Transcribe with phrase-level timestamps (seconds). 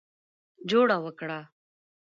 [0.69, 1.39] جوړه وکړه.